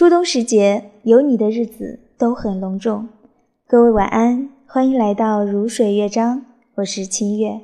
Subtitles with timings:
[0.00, 3.06] 初冬时节，有你的日子都很隆重。
[3.66, 6.42] 各位晚安，欢迎来到如水乐章，
[6.76, 7.60] 我是清月。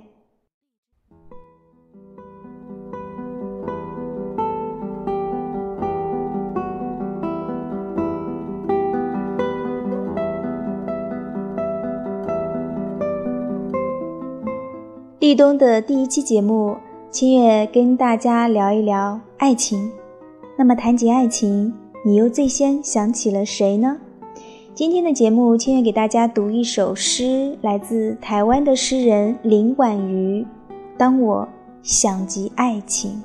[15.18, 16.77] 立冬的第一期节目，
[17.11, 19.91] 清月跟大家聊一聊爱情。
[20.59, 21.73] 那么谈及爱情，
[22.07, 23.99] 你又最先想起了谁呢？
[24.76, 30.46] 今天的节目，清月给大家读一首诗，来自台湾的诗人林婉瑜。
[30.96, 31.48] 当我
[31.82, 33.20] 想及爱情。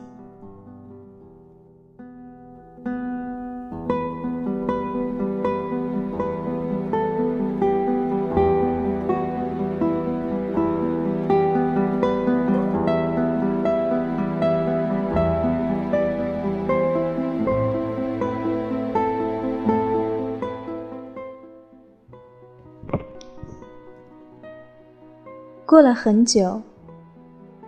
[25.72, 26.62] 过了很久，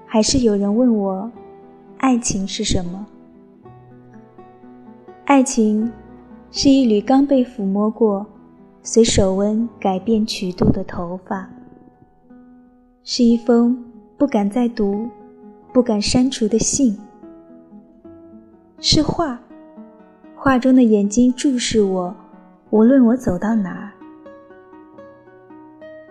[0.05, 1.31] 还是有人问我
[1.99, 3.07] ：“爱情是什么？”
[5.23, 5.89] 爱情
[6.51, 8.25] 是一缕刚被抚摸过、
[8.81, 11.49] 随手温改变曲度的头发，
[13.05, 13.81] 是一封
[14.17, 15.07] 不敢再读、
[15.71, 16.97] 不敢删除的信，
[18.79, 19.39] 是画，
[20.35, 22.13] 画中的眼睛注视我，
[22.69, 23.93] 无论我走到哪儿，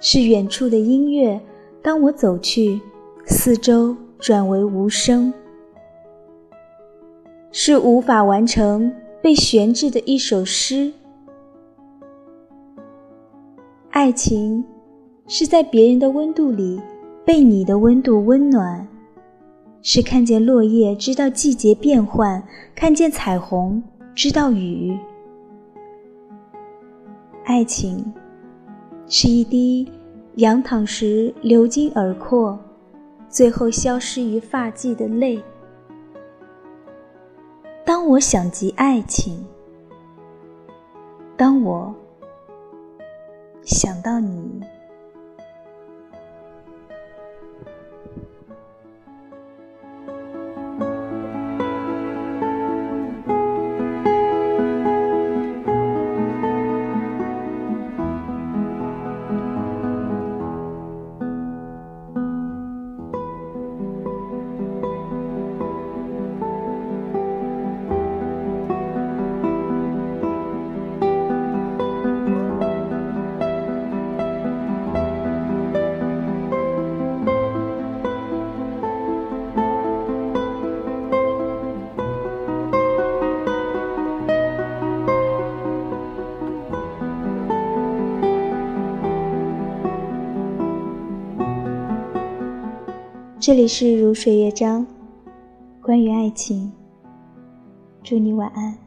[0.01, 1.39] 是远处的音乐。
[1.83, 2.81] 当我走去，
[3.27, 5.35] 四周转为无声，
[7.51, 10.93] 是无法完成被悬置的一首诗。
[13.91, 14.65] 爱情
[15.27, 16.81] 是在别人的温度里
[17.25, 18.87] 被你的温度温暖，
[19.83, 22.41] 是看见落叶知道季节变换，
[22.77, 23.83] 看见彩虹
[24.15, 24.97] 知道雨。
[27.45, 28.13] 爱情
[29.09, 29.91] 是一滴。
[30.37, 32.59] 仰躺时流经耳廓，
[33.29, 35.43] 最后消失于发髻的泪。
[37.85, 39.45] 当我想及爱情，
[41.37, 41.95] 当我
[43.63, 44.61] 想到你。
[93.45, 94.87] 这里是如水乐章，
[95.81, 96.71] 关于爱情。
[98.05, 98.79] 祝你晚安。